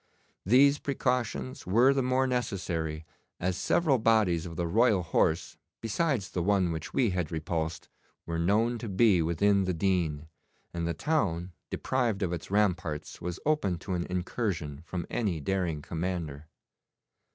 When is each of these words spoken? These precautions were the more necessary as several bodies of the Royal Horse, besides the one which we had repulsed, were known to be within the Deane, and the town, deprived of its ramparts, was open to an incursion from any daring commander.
These 0.47 0.79
precautions 0.79 1.67
were 1.67 1.93
the 1.93 2.01
more 2.01 2.25
necessary 2.25 3.05
as 3.39 3.55
several 3.55 3.99
bodies 3.99 4.47
of 4.47 4.55
the 4.55 4.65
Royal 4.65 5.03
Horse, 5.03 5.57
besides 5.79 6.29
the 6.31 6.41
one 6.41 6.71
which 6.71 6.91
we 6.91 7.11
had 7.11 7.31
repulsed, 7.31 7.87
were 8.25 8.39
known 8.39 8.79
to 8.79 8.89
be 8.89 9.21
within 9.21 9.65
the 9.65 9.75
Deane, 9.75 10.27
and 10.73 10.87
the 10.87 10.95
town, 10.95 11.51
deprived 11.69 12.23
of 12.23 12.33
its 12.33 12.49
ramparts, 12.49 13.21
was 13.21 13.39
open 13.45 13.77
to 13.77 13.93
an 13.93 14.07
incursion 14.09 14.81
from 14.87 15.05
any 15.11 15.39
daring 15.39 15.83
commander. 15.83 16.47